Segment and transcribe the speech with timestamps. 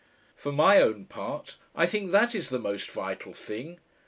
[0.35, 3.79] For my own part, I think that is the Most Vital Thing.